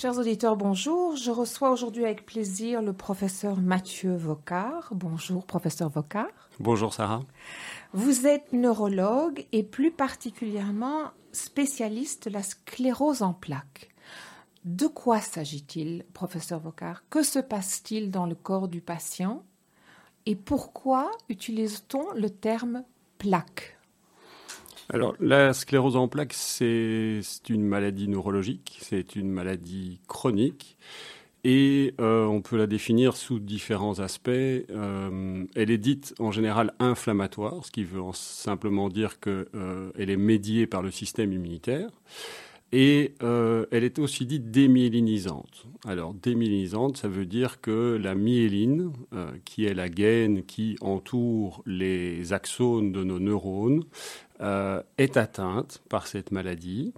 [0.00, 1.16] Chers auditeurs, bonjour.
[1.16, 4.90] Je reçois aujourd'hui avec plaisir le professeur Mathieu Vocard.
[4.92, 6.28] Bonjour, professeur Vocard.
[6.60, 7.24] Bonjour, Sarah.
[7.94, 13.88] Vous êtes neurologue et plus particulièrement spécialiste de la sclérose en plaques.
[14.64, 17.02] De quoi s'agit-il, professeur Vocard?
[17.10, 19.42] Que se passe-t-il dans le corps du patient?
[20.26, 22.84] Et pourquoi utilise-t-on le terme
[23.18, 23.77] plaque?
[24.90, 30.78] Alors, la sclérose en plaques, c'est une maladie neurologique, c'est une maladie chronique,
[31.44, 34.28] et euh, on peut la définir sous différents aspects.
[34.30, 40.16] Euh, elle est dite en général inflammatoire, ce qui veut simplement dire qu'elle euh, est
[40.16, 41.90] médiée par le système immunitaire.
[42.70, 45.66] Et elle est aussi dite démyélinisante.
[45.86, 48.92] Alors démyélinisante, ça veut dire que la myéline,
[49.46, 53.84] qui est la gaine qui entoure les axones de nos neurones,
[54.40, 56.94] euh, est atteinte par cette maladie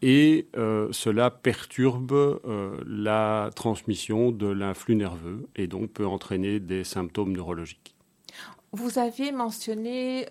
[0.00, 6.84] et euh, cela perturbe euh, la transmission de l'influx nerveux et donc peut entraîner des
[6.84, 7.97] symptômes neurologiques.
[8.72, 10.26] Vous aviez mentionné,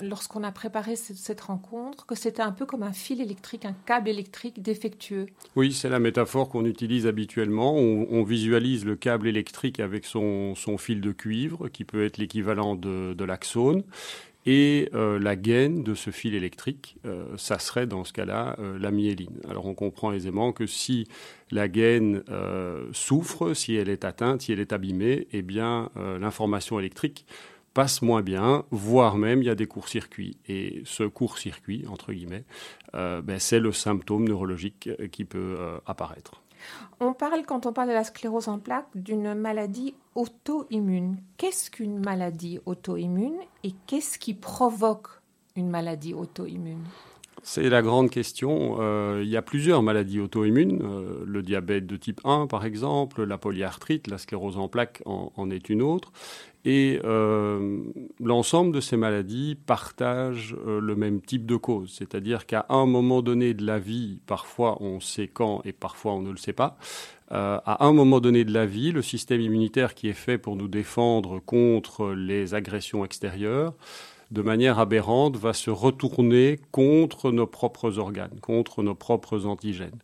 [0.00, 4.08] lorsqu'on a préparé cette, rencontre, que c'était un peu comme un fil électrique, un câble
[4.08, 5.26] électrique défectueux.
[5.56, 7.74] Oui, c'est la métaphore qu'on utilise habituellement.
[7.74, 13.24] On, visualise le câble électrique avec son, fil de cuivre, qui peut être l'équivalent de,
[13.24, 13.82] l'axone.
[14.48, 18.78] Et euh, la gaine de ce fil électrique, euh, ça serait dans ce cas-là euh,
[18.78, 19.40] la myéline.
[19.50, 21.08] Alors on comprend aisément que si
[21.50, 22.22] la gaine
[22.92, 27.24] souffre, si elle est atteinte, si elle est abîmée, eh bien l'information électrique
[27.76, 30.38] passe moins bien, voire même il y a des courts-circuits.
[30.48, 32.44] Et ce court-circuit, entre guillemets,
[32.94, 36.40] ben, c'est le symptôme neurologique qui peut apparaître.
[37.00, 41.18] On parle, quand on parle de la sclérose en plaques, d'une maladie auto-immune.
[41.36, 45.08] Qu'est-ce qu'une maladie auto-immune et qu'est-ce qui provoque
[45.56, 46.84] une maladie auto-immune?
[47.42, 48.78] C'est la grande question.
[48.80, 50.80] Euh, il y a plusieurs maladies auto-immunes.
[50.82, 55.50] Euh, le diabète de type 1, par exemple, la polyarthrite, la sclérose en plaques en
[55.50, 56.10] est une autre.
[56.68, 57.78] Et euh,
[58.18, 63.22] l'ensemble de ces maladies partagent euh, le même type de cause, c'est-à-dire qu'à un moment
[63.22, 66.76] donné de la vie, parfois on sait quand et parfois on ne le sait pas,
[67.30, 70.56] euh, à un moment donné de la vie, le système immunitaire qui est fait pour
[70.56, 73.72] nous défendre contre les agressions extérieures,
[74.32, 80.00] de manière aberrante, va se retourner contre nos propres organes, contre nos propres antigènes.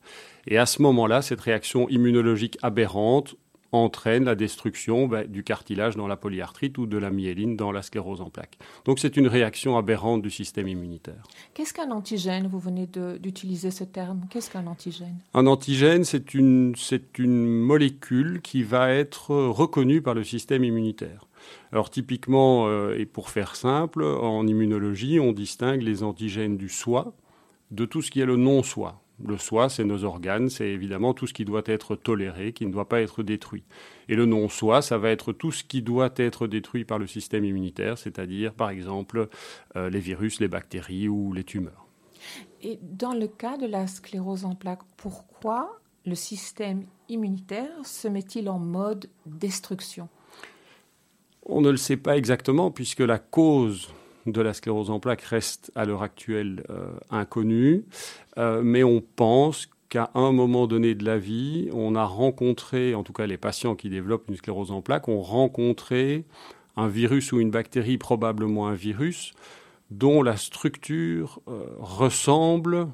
[0.46, 3.34] Et à ce moment-là, cette réaction immunologique aberrante
[3.72, 7.82] entraîne la destruction bah, du cartilage dans la polyarthrite ou de la myéline dans la
[7.82, 8.58] sclérose en plaques.
[8.84, 11.22] Donc c'est une réaction aberrante du système immunitaire.
[11.54, 12.46] Qu'est-ce qu'un antigène?
[12.46, 14.26] Vous venez d'utiliser ce terme.
[14.30, 15.16] Qu'est-ce qu'un antigène?
[15.34, 16.74] Un antigène, c'est une,
[17.18, 21.26] une molécule qui va être reconnue par le système immunitaire.
[21.72, 27.14] Alors typiquement, euh, et pour faire simple, en immunologie, on distingue les antigènes du soi
[27.70, 29.01] de tout ce qui est le non-soi.
[29.24, 32.72] Le soi, c'est nos organes, c'est évidemment tout ce qui doit être toléré, qui ne
[32.72, 33.62] doit pas être détruit.
[34.08, 37.44] Et le non-soi, ça va être tout ce qui doit être détruit par le système
[37.44, 39.28] immunitaire, c'est-à-dire par exemple
[39.76, 41.86] euh, les virus, les bactéries ou les tumeurs.
[42.62, 48.48] Et dans le cas de la sclérose en plaques, pourquoi le système immunitaire se met-il
[48.48, 50.08] en mode destruction?
[51.44, 53.88] On ne le sait pas exactement puisque la cause
[54.26, 57.84] de la sclérose en plaques reste à l'heure actuelle euh, inconnue,
[58.38, 63.02] euh, mais on pense qu'à un moment donné de la vie, on a rencontré, en
[63.02, 66.24] tout cas les patients qui développent une sclérose en plaques, ont rencontré
[66.76, 69.32] un virus ou une bactérie, probablement un virus,
[69.90, 72.88] dont la structure euh, ressemble,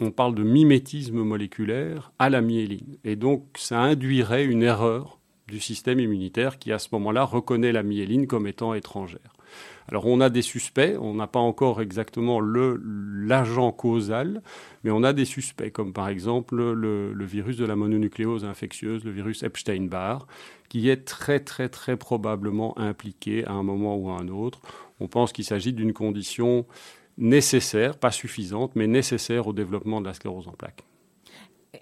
[0.00, 2.98] on parle de mimétisme moléculaire, à la myéline.
[3.04, 5.18] Et donc ça induirait une erreur
[5.48, 9.34] du système immunitaire qui à ce moment-là reconnaît la myéline comme étant étrangère.
[9.88, 14.42] Alors on a des suspects, on n'a pas encore exactement l'agent causal,
[14.82, 19.10] mais on a des suspects, comme par exemple le, virus de la mononucléose infectieuse, le
[19.10, 20.26] virus Epstein-Barr,
[20.68, 24.60] qui est très très très probablement impliqué à un moment ou à un autre.
[25.00, 26.66] On pense qu'il s'agit d'une condition
[27.18, 30.84] nécessaire, pas suffisante, mais nécessaire au développement de la sclérose en plaques.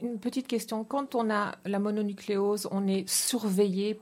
[0.00, 0.84] Une petite question.
[0.84, 4.00] Quand on a la mononucléose, on est surveillé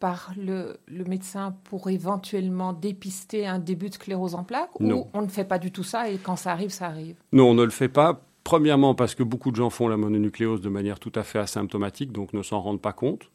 [0.00, 5.28] par le, médecin pour éventuellement dépister un début de sclérose en plaques ou on ne
[5.28, 7.16] fait pas du tout ça et quand ça arrive, ça arrive?
[7.32, 8.22] Non, on ne le fait pas.
[8.42, 12.12] Premièrement, parce que beaucoup de gens font la mononucléose de manière tout à fait asymptomatique,
[12.12, 13.30] donc ne s'en rendent pas compte.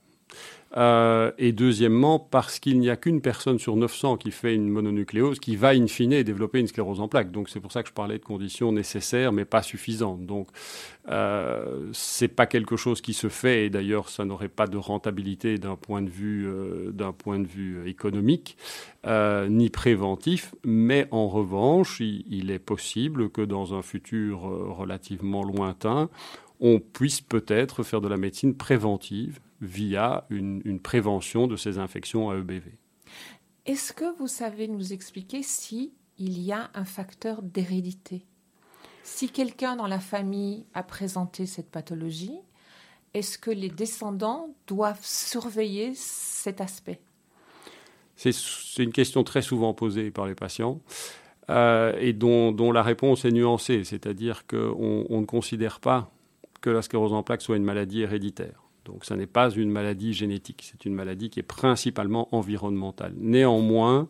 [0.78, 5.40] Euh, et deuxièmement, parce qu'il n'y a qu'une personne sur 900 qui fait une mononucléose
[5.40, 7.32] qui va in fine développer une sclérose en plaques.
[7.32, 10.26] Donc c'est pour ça que je parlais de conditions nécessaires mais pas suffisantes.
[10.26, 10.48] Donc
[11.08, 15.58] euh, c'est pas quelque chose qui se fait et d'ailleurs ça n'aurait pas de rentabilité
[15.58, 18.58] d'un point de vue euh, point de vue économique
[19.08, 20.56] euh, ni préventif.
[20.66, 26.10] Mais en revanche, il est possible que dans un futur relativement lointain
[26.66, 32.36] on puisse peut-être faire de la médecine préventive via une, prévention de ces infections à
[32.36, 32.72] EBV.
[33.68, 38.26] Est-ce que vous savez nous expliquer si il y a un facteur d'hérédité?
[39.04, 42.40] Si quelqu'un dans la famille a présenté cette pathologie,
[43.14, 47.00] est-ce que les descendants doivent surveiller cet aspect?
[48.16, 48.34] C'est
[48.80, 50.82] une question très souvent posée par les patients.
[51.52, 56.12] Euh, et dont, la réponse est nuancée, c'est-à-dire qu'on on ne considère pas
[56.66, 58.64] que la sclérose en plaques soit une maladie héréditaire.
[58.86, 63.14] Donc ça n'est pas une maladie génétique, c'est une maladie qui est principalement environnementale.
[63.18, 64.10] Néanmoins,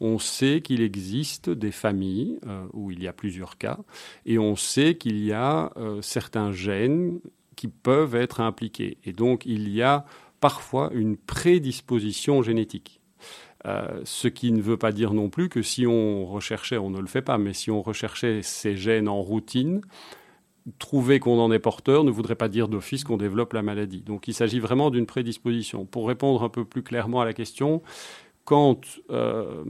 [0.00, 3.80] on sait qu'il existe des familles euh, où il y a plusieurs cas,
[4.24, 7.20] et on sait qu'il y a euh, certains gènes
[7.54, 8.96] qui peuvent être impliqués.
[9.04, 10.06] Et donc il y a
[10.40, 13.02] parfois une prédisposition génétique.
[13.66, 16.98] Euh, ce qui ne veut pas dire non plus que si on recherchait, on ne
[16.98, 19.82] le fait pas, mais si on recherchait ces gènes en routine,
[20.78, 24.02] trouver qu'on en est porteur ne voudrait pas dire d'office qu'on développe la maladie.
[24.02, 25.84] Donc il s'agit vraiment d'une prédisposition.
[25.84, 27.82] Pour répondre un peu plus clairement à la question,
[28.44, 28.80] quand
[29.10, 29.64] euh,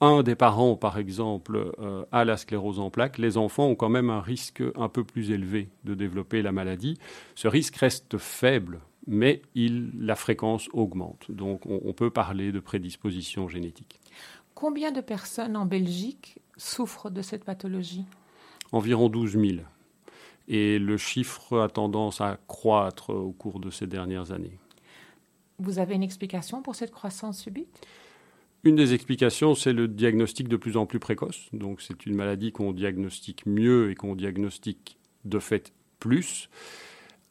[0.00, 3.88] un des parents, par exemple, euh, a la sclérose en plaques, les enfants ont quand
[3.88, 6.98] même un risque un peu plus élevé de développer la maladie.
[7.34, 11.30] Ce risque reste faible mais la fréquence augmente.
[11.30, 13.98] Donc on, peut parler de prédisposition génétique.
[14.54, 18.04] Combien de personnes en Belgique souffrent de cette pathologie?
[18.70, 19.46] Environ 12 000.
[20.48, 24.58] Et le chiffre a tendance à croître au cours de ces dernières années.
[25.58, 27.86] Vous avez une explication pour cette croissance subite?
[28.64, 31.48] Une des explications, c'est le diagnostic de plus en plus précoce.
[31.52, 36.48] Donc, c'est une maladie qu'on diagnostique mieux et qu'on diagnostique de fait plus.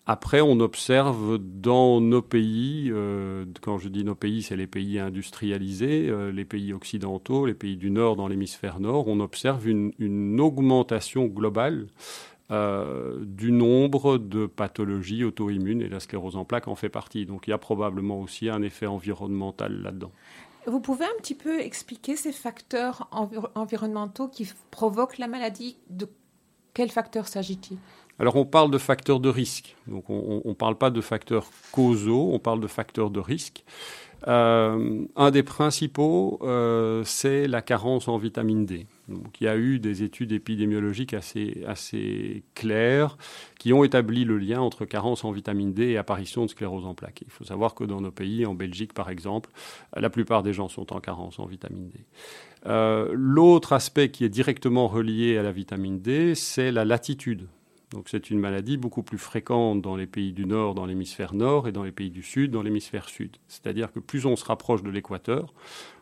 [0.10, 5.00] Après, on observe dans nos pays, euh, quand je dis nos pays, c'est les pays
[5.00, 10.40] industrialisés, euh, les pays occidentaux, les pays du Nord dans l'hémisphère Nord, on observe une,
[10.40, 11.88] augmentation globale
[12.50, 17.26] euh, du nombre de pathologies auto-immunes et la sclérose en plaques en fait partie.
[17.26, 20.12] Donc il y a probablement aussi un effet environnemental là-dedans.
[20.66, 23.10] Vous pouvez un petit peu expliquer ces facteurs
[23.56, 25.78] environnementaux qui provoquent la maladie?
[25.90, 26.08] De
[26.74, 27.78] quels facteurs s'agit-il?
[28.20, 32.32] Alors on parle de facteurs de risque, donc on ne parle pas de facteurs causaux,
[32.34, 33.64] on parle de facteurs de risque.
[34.28, 38.88] Euh, un des principaux, euh, c'est la carence en vitamine D.
[39.08, 43.18] Donc, il y a eu des études épidémiologiques assez, claires
[43.60, 46.94] qui ont établi le lien entre carence en vitamine D et apparition de sclérose en
[46.96, 47.22] plaques.
[47.22, 49.50] Il faut savoir que dans nos pays, en Belgique par exemple,
[49.96, 52.00] la plupart des gens sont en carence en vitamine D.
[52.66, 57.48] Euh, l'autre aspect qui est directement relié à la vitamine D, c'est la latitude.
[57.92, 61.68] Donc c'est une maladie beaucoup plus fréquente dans les pays du Nord, dans l'hémisphère Nord,
[61.68, 63.38] et dans les pays du Sud, dans l'hémisphère Sud.
[63.48, 65.54] C'est-à-dire que plus on se rapproche de l'équateur,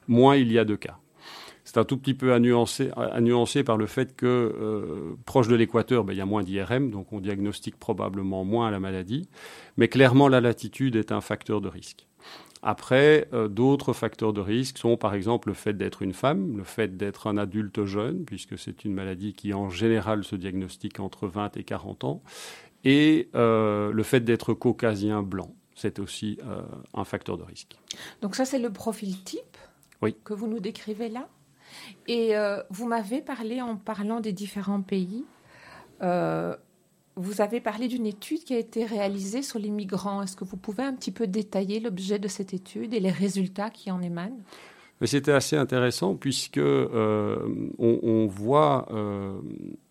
[0.08, 1.00] moins il y a de cas.
[1.66, 6.04] C'est un tout petit peu à nuancer, par le fait que euh, proche de l'équateur,
[6.04, 9.28] ben, il y a moins d'IRM, donc on diagnostique probablement moins la maladie.
[9.76, 12.08] Mais clairement, la latitude est un facteur de risque.
[12.68, 16.64] Après, euh, d'autres facteurs de risque sont par exemple le fait d'être une femme, le
[16.64, 21.28] fait d'être un adulte jeune, puisque c'est une maladie qui en général se diagnostique entre
[21.28, 22.24] 20 et 40 ans,
[22.84, 25.54] et euh, le fait d'être caucasien blanc.
[25.76, 26.62] C'est aussi euh,
[26.94, 27.76] un facteur de risque.
[28.22, 29.58] Donc ça, c'est le profil type
[30.24, 31.28] que vous nous décrivez là?
[32.08, 32.34] Et
[32.70, 35.26] vous m'avez parlé en parlant des différents pays
[37.18, 40.22] vous avez parlé d'une étude qui a été réalisée sur les migrants.
[40.22, 43.70] Est-ce que vous pouvez un petit peu détailler l'objet de cette étude et les résultats
[43.70, 44.38] qui en émanent?
[45.04, 47.38] C'était assez intéressant puisque euh,
[47.78, 49.40] on, voit euh,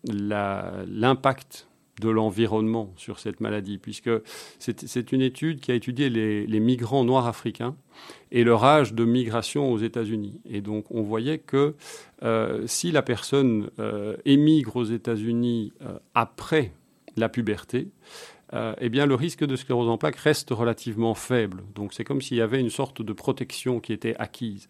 [0.03, 1.67] l'impact
[2.01, 4.09] de l'environnement sur cette maladie, puisque
[4.59, 7.75] c'est une étude qui a étudié les, migrants noirs africains
[8.31, 10.39] et leur âge de migration aux États-Unis.
[10.49, 11.75] Et donc on voyait que
[12.23, 13.69] euh, si la personne
[14.25, 15.71] émigre aux États-Unis
[16.13, 16.73] après
[17.15, 17.87] la puberté,
[18.53, 21.63] euh, eh bien, le risque de sclérose en plaques reste relativement faible.
[21.73, 24.69] Donc, c'est comme s'il y avait une sorte de protection qui était acquise.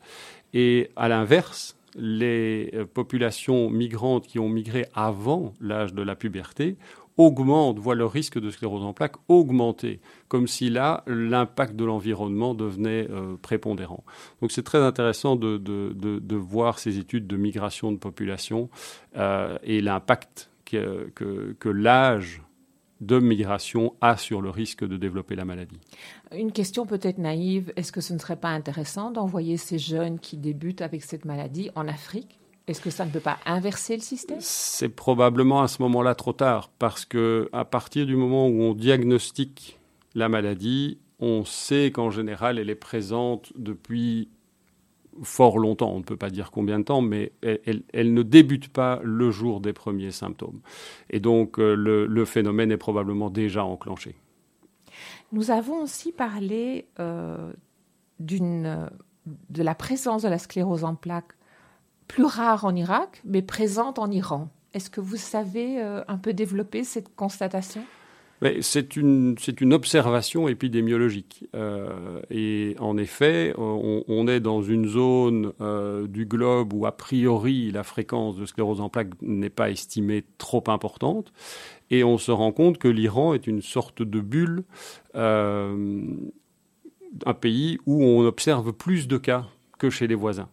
[0.54, 6.78] Et à l'inverse, les euh, populations migrantes qui ont migré avant l'âge de la puberté
[7.18, 12.54] augmentent, voient leur risque de sclérose en plaques augmenter, comme si là, l'impact de l'environnement
[12.54, 14.04] devenait euh, prépondérant.
[14.42, 18.70] Donc c'est très intéressant de, voir ces études de migration de population
[19.64, 22.42] et l'impact que, l'âge
[23.02, 25.80] de migration a sur le risque de développer la maladie.
[26.36, 30.38] Une question peut-être naïve, est-ce que ce ne serait pas intéressant d'envoyer ces jeunes qui
[30.38, 34.38] débutent avec cette maladie en Afrique Est-ce que ça ne peut pas inverser le système?
[34.40, 38.74] C'est probablement à ce moment-là trop tard, parce que à partir du moment où on
[38.74, 39.80] diagnostique
[40.16, 44.30] la maladie, on sait qu'en général elle est présente depuis
[45.24, 49.00] fort longtemps, on ne peut pas dire combien de temps, mais elle, ne débute pas
[49.04, 50.60] le jour des premiers symptômes.
[51.10, 54.16] Et donc euh, le, phénomène est probablement déjà enclenché.
[55.32, 57.54] Nous avons aussi parlé euh,
[58.20, 58.90] d'une,
[59.50, 61.34] de la présence de la sclérose en plaques
[62.08, 64.50] plus rare en Irak, mais présente en Iran.
[64.74, 67.84] Est-ce que vous savez euh, un peu développer cette constatation?
[68.60, 69.38] C'est une,
[69.72, 71.46] observation épidémiologique.
[71.56, 77.72] Euh, et en effet, on, est dans une zone euh, du globe où, a priori,
[77.72, 81.32] la fréquence de sclérose en plaques n'est pas estimée trop importante.
[81.90, 84.64] Et on se rend compte que l'Iran est une sorte de bulle,
[85.16, 86.04] un
[87.40, 89.46] pays où on observe plus de cas
[89.78, 90.50] que chez les voisins.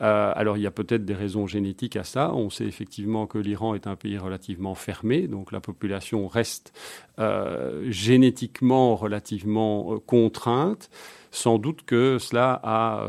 [0.00, 2.32] Euh, alors il y a peut-être des raisons génétiques à ça.
[2.32, 6.72] On sait effectivement que l'Iran est un pays relativement fermé, donc la population reste
[7.18, 10.90] euh, génétiquement relativement euh, contrainte.
[11.30, 13.04] Sans doute que cela a,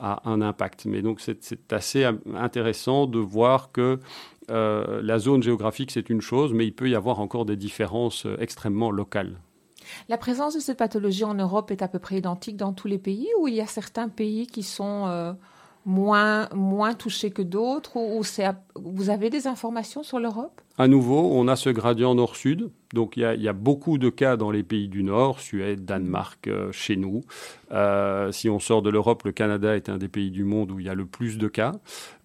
[0.00, 0.86] a un impact.
[0.86, 4.00] Mais donc c'est assez intéressant de voir que
[4.48, 8.90] la zone géographique c'est une chose, mais il peut y avoir encore des différences extrêmement
[8.90, 9.38] locales.
[10.08, 12.98] La présence de cette pathologie en Europe est à peu près identique dans tous les
[12.98, 15.32] pays ou il y a certains pays qui sont euh,
[15.84, 18.22] moins, moins touchés que d'autres ou,
[18.76, 20.60] vous avez des informations sur l'Europe?
[20.80, 22.70] À nouveau, on a ce gradient nord-sud.
[22.94, 26.72] Donc il y, a, beaucoup de cas dans les pays du Nord, Suède, Danemark, euh,
[26.72, 27.20] chez nous.
[27.70, 30.80] Euh, si on sort de l'Europe, le Canada est un des pays du monde où
[30.80, 31.72] il y a le plus de cas.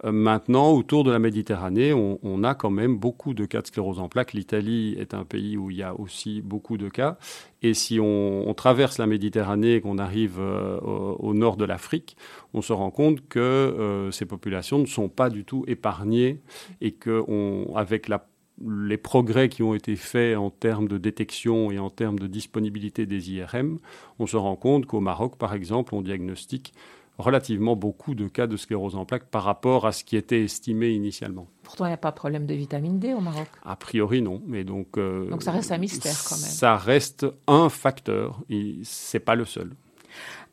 [0.06, 4.00] Euh, maintenant, autour de la Méditerranée, on, a quand même beaucoup de cas de sclérose
[4.00, 4.32] en plaques.
[4.32, 7.18] L'Italie est un pays où il y a aussi beaucoup de cas.
[7.62, 12.16] Et si on, traverse la Méditerranée et qu'on arrive au, au, nord de l'Afrique,
[12.54, 16.40] on se rend compte que ces populations ne sont pas du tout épargnées
[16.80, 18.26] et qu'avec la
[18.64, 23.06] les progrès qui ont été faits en termes de détection et en termes de disponibilité
[23.06, 23.80] des IRM,
[24.20, 26.74] on se rend compte qu'au Maroc, par exemple, on diagnostique
[27.18, 30.90] relativement beaucoup de cas de sclérose en plaques par rapport à ce qui était estimé
[30.90, 31.48] initialement.
[31.64, 34.42] Pourtant, il n'y a pas de problème de vitamine D au Maroc A priori, non.
[34.46, 36.46] Mais donc, euh, donc ça reste un mystère quand même.
[36.46, 39.72] Ça reste un facteur, ce n'est pas le seul.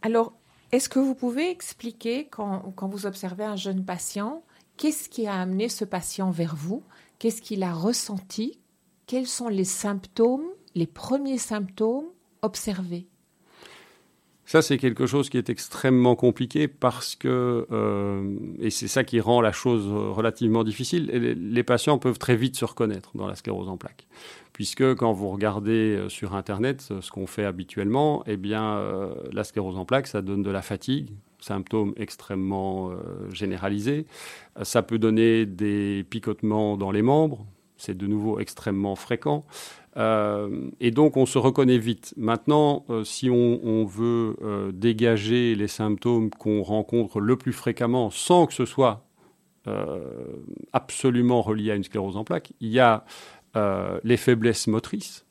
[0.03, 0.33] Alors,
[0.71, 4.43] est-ce que vous pouvez expliquer, quand, quand vous observez un jeune patient,
[4.77, 6.83] qu'est-ce qui a amené ce patient vers vous
[7.23, 8.59] Qu'est-ce qu'il a ressenti?
[9.07, 10.43] Quels sont les symptômes,
[10.75, 12.07] les premiers symptômes
[12.43, 13.07] observés?
[14.45, 19.21] Ça, c'est quelque chose qui est extrêmement compliqué parce que, euh, et c'est ça qui
[19.21, 23.69] rend la chose relativement difficile, les, patients peuvent très vite se reconnaître dans la sclérose
[23.69, 24.09] en plaques.
[24.53, 29.45] Puisque quand vous regardez euh, sur Internet ce qu'on fait habituellement, eh bien, euh, la
[29.45, 31.11] sclérose en plaques, ça donne de la fatigue,
[31.43, 32.91] symptômes extrêmement
[33.33, 34.07] généralisés.
[34.63, 37.47] Ça peut donner des picotements dans les membres,
[37.77, 39.45] c'est de nouveau extrêmement fréquent.
[39.97, 42.15] Euh, et donc on se reconnaît vite.
[42.17, 48.47] Maintenant, euh, si on, veut euh, dégager les symptômes qu'on rencontre le plus fréquemment sans
[48.47, 49.05] que ce soit
[50.73, 53.05] absolument relié à une sclérose en plaques, il y a
[54.03, 55.25] les faiblesses motrices.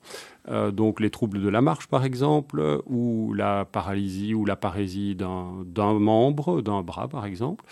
[0.47, 5.93] Donc les troubles de la marche par exemple, ou la paralysie ou la parésie d'un
[5.93, 7.63] membre, d'un bras par exemple,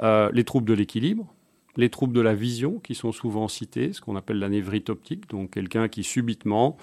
[0.00, 1.26] les troubles de l'équilibre,
[1.76, 5.28] les troubles de la vision qui sont souvent cités, ce qu'on appelle la névrite optique,
[5.28, 6.76] donc quelqu'un qui subitement,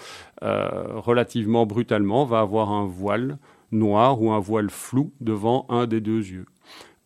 [0.44, 3.38] euh, relativement brutalement, va avoir un voile
[3.72, 6.46] noir ou un voile flou devant un des deux yeux.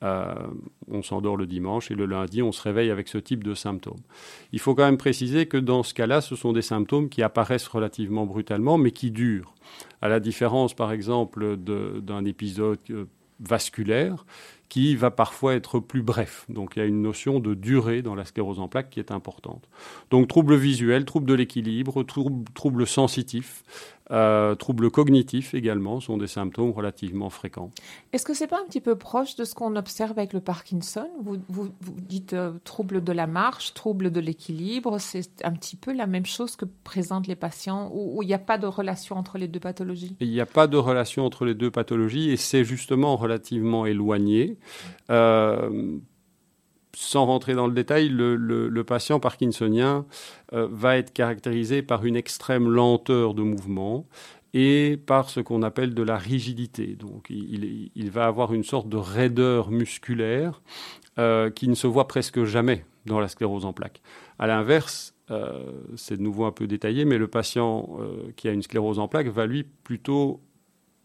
[0.03, 0.33] Euh,
[0.89, 3.99] on s'endort le dimanche et le lundi, on se réveille avec ce type de symptômes.
[4.51, 7.67] Il faut quand même préciser que dans ce cas-là, ce sont des symptômes qui apparaissent
[7.67, 9.53] relativement brutalement, mais qui durent.
[10.01, 13.05] À la différence, par exemple, d'un épisode euh,
[13.39, 14.25] vasculaire
[14.69, 16.45] qui va parfois être plus bref.
[16.47, 19.11] Donc il y a une notion de durée dans la sclérose en plaques qui est
[19.11, 19.67] importante.
[20.11, 23.65] Donc troubles visuels, troubles de l'équilibre, troubles, sensitifs,
[24.11, 27.71] euh, troubles cognitifs également sont des symptômes relativement fréquents.
[28.11, 31.07] Est-ce que c'est pas un petit peu proche de ce qu'on observe avec le Parkinson?
[31.21, 35.93] Vous, vous, dites euh, troubles de la marche, troubles de l'équilibre, c'est un petit peu
[35.93, 39.37] la même chose que présentent les patients où il n'y a pas de relation entre
[39.37, 40.15] les deux pathologies?
[40.19, 44.57] Il n'y a pas de relation entre les deux pathologies et c'est justement relativement éloigné.
[45.09, 45.99] Euh,
[46.95, 50.05] sans rentrer dans le détail, le, patient parkinsonien
[50.53, 54.05] euh, va être caractérisé par une extrême lenteur de mouvement
[54.53, 56.95] et par ce qu'on appelle de la rigidité.
[56.95, 60.61] Donc il, va avoir une sorte de raideur musculaire
[61.19, 64.01] euh, qui ne se voit presque jamais dans la sclérose en plaques.
[64.39, 65.15] À l'inverse,
[65.95, 67.87] c'est de nouveau un peu détaillé, mais le patient
[68.35, 70.41] qui a une sclérose en plaques va lui plutôt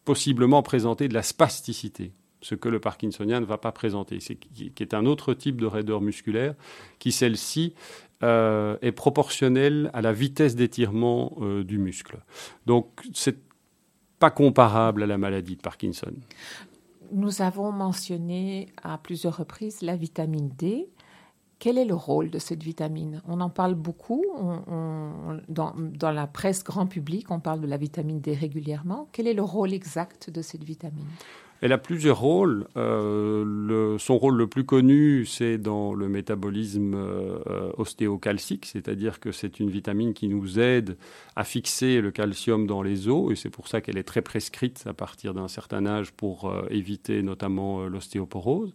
[0.05, 4.73] possiblement présenter de la spasticité ce que le parkinsonien ne va pas présenter, c'est, qui
[4.79, 6.55] est un autre type de raideur musculaire,
[6.99, 7.75] qui celle-ci
[8.23, 12.19] euh, est proportionnelle à la vitesse d'étirement euh, du muscle.
[12.65, 13.39] Donc c'est
[14.19, 16.13] pas comparable à la maladie de Parkinson.
[17.13, 20.89] nous avons mentionné à plusieurs reprises la vitamine D.
[21.59, 23.23] Quel est le rôle de cette vitamine?
[23.27, 24.25] On en parle beaucoup
[25.49, 29.09] dans, dans, la presse grand public, on parle de la vitamine D régulièrement.
[29.13, 31.07] Quel est le rôle exact de cette vitamine?
[31.63, 32.67] Elle a plusieurs rôles.
[32.77, 39.59] Euh, son rôle le plus connu, c'est dans le métabolisme euh, ostéocalcique, c'est-à-dire que c'est
[39.61, 40.97] une vitamine qui nous aide
[41.35, 44.85] à fixer le calcium dans les os, et c'est pour ça qu'elle est très prescrite
[44.87, 48.75] à partir d'un certain âge pour euh, éviter notamment l'ostéoporose.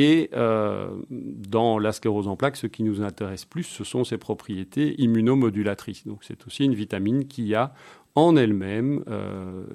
[0.00, 4.94] Et dans la sclérose en plaques, ce qui nous intéresse plus, ce sont ses propriétés
[5.02, 6.06] immunomodulatrices.
[6.06, 7.74] Donc c'est aussi une vitamine qui a
[8.14, 9.02] en elle-même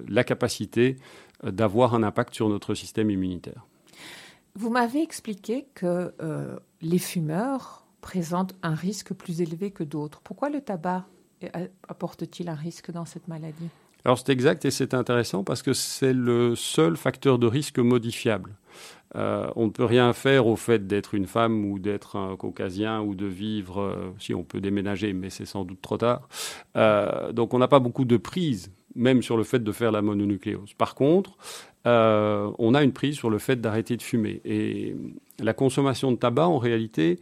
[0.08, 0.96] la capacité
[1.44, 3.68] d'avoir un impact sur notre système immunitaire.
[4.56, 10.22] Vous m'avez expliqué que euh, les fumeurs présentent un risque plus élevé que d'autres.
[10.22, 11.06] Pourquoi le tabac
[11.88, 13.70] apporte-t-il un risque dans cette maladie?
[14.06, 18.56] Alors c'est exact et c'est intéressant parce que c'est le seul facteur de risque modifiable.
[19.16, 23.02] Euh, on ne peut rien faire au fait d'être une femme ou d'être un caucasien
[23.02, 26.28] ou de vivre, euh, si on peut déménager, mais c'est sans doute trop tard.
[27.32, 30.74] donc on n'a pas beaucoup de prise même sur le fait de faire la mononucléose.
[30.74, 31.38] Par contre,
[31.86, 34.42] euh, on a une prise sur le fait d'arrêter de fumer.
[34.46, 34.96] Et
[35.40, 37.20] la consommation de tabac, en réalité,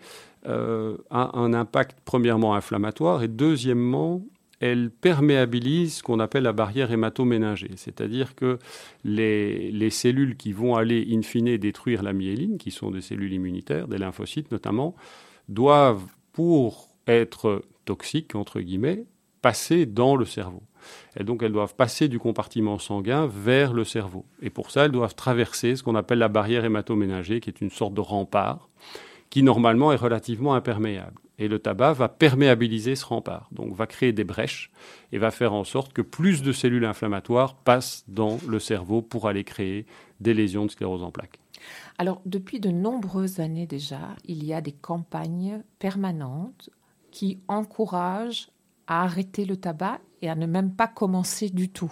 [0.47, 4.21] euh, a un impact premièrement inflammatoire et deuxièmement,
[4.61, 8.59] elle perméabilise ce qu'on appelle la barrière hématoméningée, c'est-à-dire que
[9.03, 13.33] les, les, cellules qui vont aller in fine détruire la myéline, qui sont des cellules
[13.33, 14.95] immunitaires, des lymphocytes notamment,
[15.49, 19.05] doivent, pour être toxiques, entre guillemets,
[19.41, 20.61] passer dans le cerveau.
[21.19, 24.25] Et donc elles doivent passer du compartiment sanguin vers le cerveau.
[24.41, 27.71] Et pour ça, elles doivent traverser ce qu'on appelle la barrière hématoménagée, qui est une
[27.71, 28.69] sorte de rempart,
[29.31, 31.19] qui normalement est relativement imperméable.
[31.41, 34.69] Et le tabac va perméabiliser ce rempart, donc va créer des brèches
[35.11, 39.27] et va faire en sorte que plus de cellules inflammatoires passent dans le cerveau pour
[39.27, 39.87] aller créer
[40.19, 41.39] des lésions de sclérose en plaques.
[41.97, 46.69] Alors, depuis de nombreuses années déjà, il y a des campagnes permanentes
[47.09, 48.49] qui encouragent
[48.85, 51.91] à arrêter le tabac et à ne même pas commencer du tout.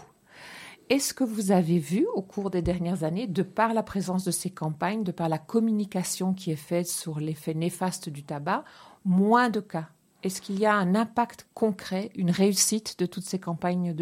[0.90, 4.32] Est-ce que vous avez vu au cours des dernières années, de par la présence de
[4.32, 8.64] ces campagnes, de par la communication qui est faite sur l'effet néfaste du tabac,
[9.10, 9.90] moins de cas.
[10.24, 13.96] Est-ce qu'il y a un impact concret, une réussite de toutes ces campagnes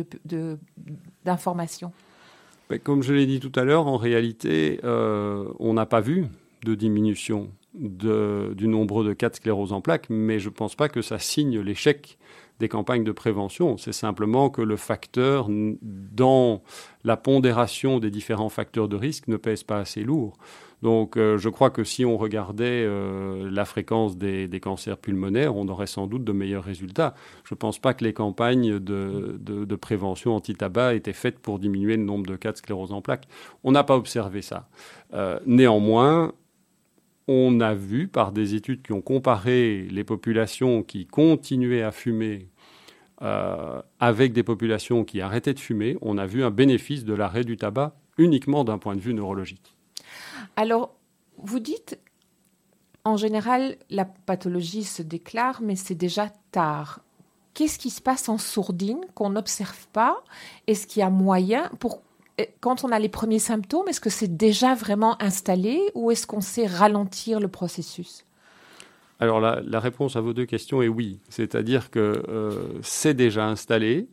[1.23, 1.91] d'information?
[2.69, 6.25] Ben, Comme je l'ai dit tout à l'heure, en réalité, euh, on n'a pas vu
[6.63, 10.89] de diminution du nombre de cas de sclérose en plaques, mais je ne pense pas
[10.89, 12.17] que ça signe l'échec
[12.59, 13.77] des campagnes de prévention.
[13.77, 16.61] C'est simplement que le facteur dans
[17.03, 20.37] la pondération des différents facteurs de risque ne pèse pas assez lourd.
[20.83, 25.67] Donc euh, je crois que si on regardait euh, la fréquence des, cancers pulmonaires, on
[25.69, 27.15] aurait sans doute de meilleurs résultats.
[27.45, 32.03] Je ne pense pas que les campagnes de, prévention anti-tabac étaient faites pour diminuer le
[32.03, 33.27] nombre de cas de sclérose en plaques.
[33.63, 34.69] On n'a pas observé ça.
[35.13, 36.33] Euh, néanmoins,
[37.27, 42.49] on a vu par des études qui ont comparé les populations qui continuaient à fumer
[43.21, 47.43] euh, avec des populations qui arrêtaient de fumer, on a vu un bénéfice de l'arrêt
[47.43, 49.75] du tabac uniquement d'un point de vue neurologique.
[50.55, 50.95] Alors,
[51.37, 51.99] vous dites,
[53.03, 56.99] en général, la pathologie se déclare, mais c'est déjà tard.
[57.53, 60.23] Qu'est-ce qui se passe en sourdine qu'on n'observe pas?
[60.67, 62.03] Est-ce qu'il y a moyen pour
[62.59, 66.41] quand on a les premiers symptômes, est-ce que c'est déjà vraiment installé ou est-ce qu'on
[66.41, 68.25] sait ralentir le processus?
[69.19, 71.19] Alors la, réponse à vos deux questions est oui.
[71.29, 74.07] C'est-à-dire que euh, c'est déjà installé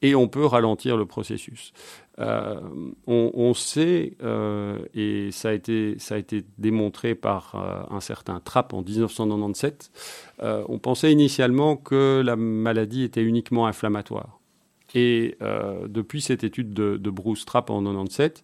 [0.00, 1.72] et on peut ralentir le processus.
[2.18, 2.60] Euh,
[3.06, 7.54] on, sait, euh, et ça a, été, ça a été démontré par
[7.90, 9.90] un certain Trapp en 1997,
[10.40, 14.37] on pensait initialement que la maladie était uniquement inflammatoire.
[14.94, 18.42] Et euh, depuis cette étude de, Bruce Trapp en 97,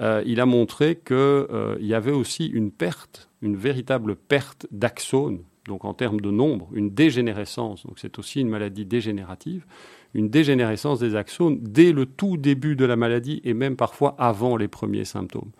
[0.00, 5.42] euh, il a montré qu'il euh, y avait aussi une perte, une véritable perte d'axones,
[5.66, 9.66] donc en termes de nombre, une dégénérescence, donc c'est aussi une maladie dégénérative,
[10.14, 14.56] une dégénérescence des axones dès le tout début de la maladie et même parfois avant
[14.56, 15.50] les premiers symptômes.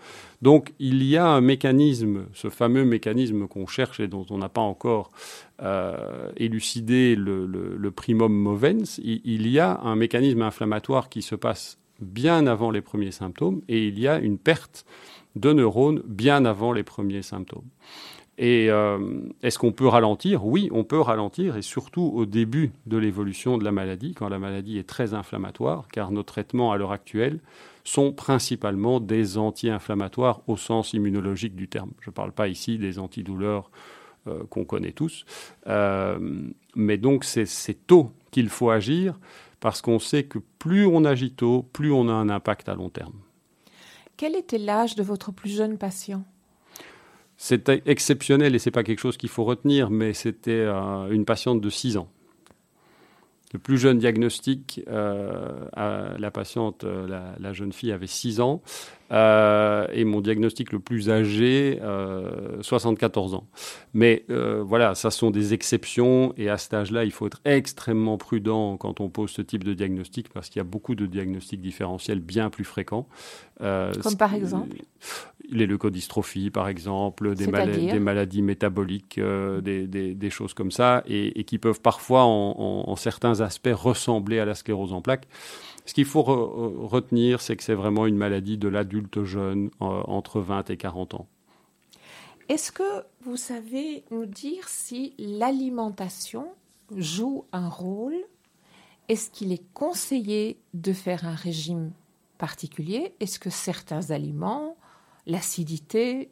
[0.42, 4.48] Donc il y a un mécanisme, ce fameux mécanisme qu'on cherche et dont on n'a
[4.48, 5.10] pas encore
[5.62, 12.46] euh, élucidé le, primum movens, il, y a un mécanisme inflammatoire qui se passe bien
[12.46, 14.84] avant les premiers symptômes et il y a une perte
[15.36, 17.68] de neurones bien avant les premiers symptômes.
[18.38, 18.99] Et euh,
[19.42, 20.47] est-ce qu'on peut ralentir?
[20.47, 24.38] Oui, on peut ralentir, et surtout au début de l'évolution de la maladie, quand la
[24.38, 27.40] maladie est très inflammatoire, car nos traitements à l'heure actuelle
[27.85, 31.90] sont principalement des anti-inflammatoires au sens immunologique du terme.
[32.01, 33.71] Je ne parle pas ici des antidouleurs
[34.29, 35.27] euh, qu'on connaît tous,
[35.66, 36.18] euh,
[36.75, 39.18] mais donc c'est tôt qu'il faut agir,
[39.61, 42.88] parce qu'on sait que plus on agit tôt, plus on a un impact à long
[42.88, 43.14] terme.
[44.16, 46.25] Quel était l'âge de votre plus jeune patient?
[47.44, 51.61] C'est exceptionnel et c'est pas quelque chose qu'il faut retenir, mais c'était euh, une patiente
[51.61, 52.09] de 6 ans.
[53.52, 58.62] Le plus jeune diagnostic, euh, la patiente, euh, la, jeune fille avait 6 ans,
[59.12, 61.79] euh, et mon diagnostic le plus âgé,
[62.61, 63.46] 74 ans.
[63.94, 68.77] Mais voilà, ça sont des exceptions, et à cet âge-là, il faut être extrêmement prudent
[68.77, 72.20] quand on pose ce type de diagnostic, parce qu'il y a beaucoup de diagnostics différentiels
[72.20, 73.07] bien plus fréquents.
[73.59, 74.77] Comme par exemple
[75.51, 81.59] les leucodystrophies, par exemple, des, des maladies métaboliques, euh, des, choses comme ça, et, qui
[81.59, 85.27] peuvent parfois, en, certains aspects, ressembler à la sclérose en plaques.
[85.85, 90.40] Ce qu'il faut retenir, c'est que c'est vraiment une maladie de l'adulte jeune, euh, entre
[90.40, 91.28] 20 et 40 ans.
[92.48, 96.48] Est-ce que vous savez nous dire si l'alimentation
[96.96, 98.16] joue un rôle?
[99.08, 101.92] Est-ce qu'il est conseillé de faire un régime
[102.38, 103.14] particulier?
[103.20, 104.76] Est-ce que certains aliments
[105.26, 106.30] l'acidité,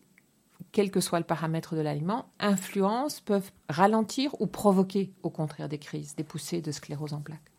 [0.72, 5.78] quel que soit le paramètre de l'aliment, influencent, peuvent ralentir ou provoquer au contraire des
[5.78, 7.50] crises, des poussées de sclérose en plaques?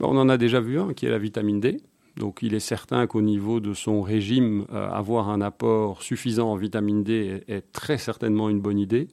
[0.00, 1.80] On en a déjà vu un qui est la vitamine D.
[2.16, 6.56] Donc il est certain qu'au niveau de son régime, euh, avoir un apport suffisant en
[6.56, 9.08] vitamine D est, très certainement une bonne idée.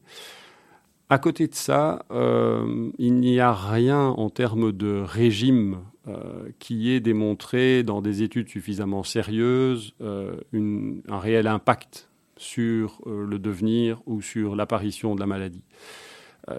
[1.10, 6.92] À côté de ça, euh, il n'y a rien en termes de régime euh, qui
[6.92, 14.56] est démontré dans des études suffisamment sérieuses un réel impact sur le devenir ou sur
[14.56, 15.64] l'apparition de la maladie.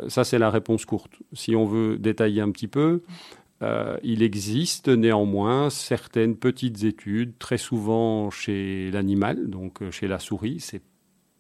[0.07, 1.15] ça, c'est la réponse courte.
[1.33, 3.03] Si on veut détailler un petit peu,
[4.03, 10.83] il existe néanmoins certaines petites études, très souvent chez l'animal, donc chez la souris, c'est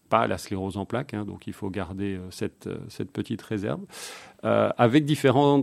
[0.08, 3.80] pas la sclérose en plaques, hein, donc il faut garder cette, cette petite réserve.
[4.44, 5.62] Euh, avec différents,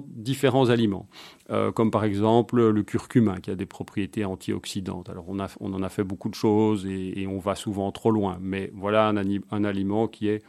[0.69, 1.09] aliments,
[1.49, 5.09] euh, comme par exemple le curcuma qui a des propriétés antioxydantes.
[5.09, 8.71] Alors on, en a fait beaucoup de choses et, on va souvent trop loin, mais
[8.73, 10.41] voilà un, aliment qui est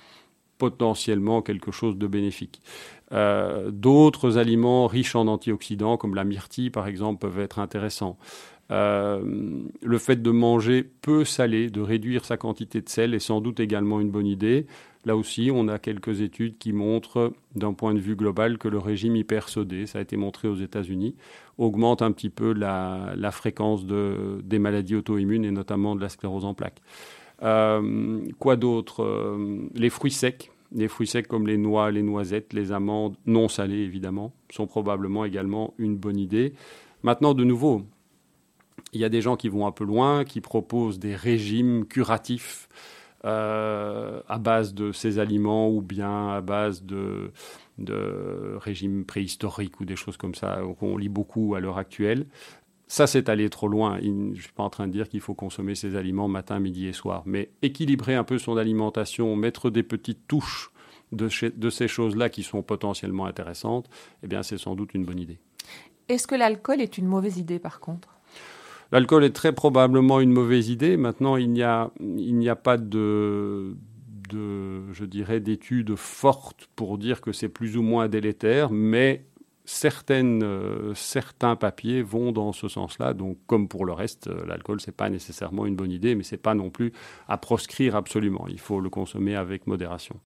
[0.60, 2.60] potentiellement quelque chose de bénéfique.
[3.12, 8.16] Euh, d'autres aliments riches en antioxydants, comme la myrtille par exemple, peuvent être intéressants.
[8.70, 13.58] le fait de manger peu salé, de réduire sa quantité de sel est sans doute
[13.58, 14.66] également une bonne idée.
[15.06, 18.78] Là aussi, on a quelques études qui montrent, d'un point de vue global, que le
[18.78, 21.14] régime hypersodé, ça a été montré aux États-Unis,
[21.56, 26.44] augmente un petit peu la, fréquence de, des maladies auto-immunes et notamment de la sclérose
[26.44, 26.82] en plaques.
[27.42, 30.50] Euh, quoi d'autre euh, Les fruits secs.
[30.72, 35.24] Les fruits secs comme les noix, les noisettes, les amandes, non salées évidemment, sont probablement
[35.24, 36.52] également une bonne idée.
[37.02, 37.82] Maintenant, de nouveau,
[38.92, 42.68] il y a des gens qui vont un peu loin, qui proposent des régimes curatifs
[43.24, 47.32] euh, à base de ces aliments ou bien à base de,
[47.78, 52.26] de régimes préhistoriques ou des choses comme ça qu'on lit beaucoup à l'heure actuelle.
[52.90, 54.00] Ça, c'est aller trop loin.
[54.02, 56.88] Je ne suis pas en train de dire qu'il faut consommer ces aliments matin, midi
[56.88, 60.72] et soir, mais équilibrer un peu son alimentation, mettre des petites touches
[61.12, 63.88] de, de ces choses-là qui sont potentiellement intéressantes,
[64.24, 65.38] eh bien, c'est sans doute une bonne idée.
[66.08, 68.08] Est-ce que l'alcool est une mauvaise idée, par contre?
[68.90, 70.96] L'alcool est très probablement une mauvaise idée.
[70.96, 73.76] Maintenant, il n'y a, il n'y a pas de,
[74.28, 79.26] de, je dirais, d'études fortes pour dire que c'est plus ou moins délétère, mais
[79.64, 83.14] certaines, euh, certains papiers vont dans ce sens-là.
[83.14, 86.36] Donc, comme pour le reste, euh, l'alcool, c'est pas nécessairement une bonne idée, mais c'est
[86.36, 86.92] pas non plus
[87.28, 88.46] à proscrire absolument.
[88.48, 90.20] Il faut le consommer avec modération.